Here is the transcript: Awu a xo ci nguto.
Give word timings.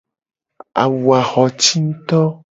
Awu 0.81 1.09
a 1.17 1.19
xo 1.29 1.43
ci 1.61 1.75
nguto. 1.85 2.21